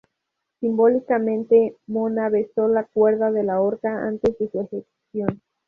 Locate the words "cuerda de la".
2.85-3.61